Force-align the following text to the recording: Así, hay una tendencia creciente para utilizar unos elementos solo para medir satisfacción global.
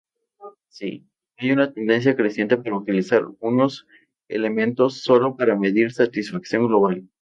Así, 0.67 1.05
hay 1.37 1.51
una 1.51 1.71
tendencia 1.73 2.15
creciente 2.15 2.57
para 2.57 2.75
utilizar 2.75 3.23
unos 3.39 3.85
elementos 4.29 4.97
solo 5.03 5.37
para 5.37 5.55
medir 5.55 5.91
satisfacción 5.91 6.65
global. 6.65 7.07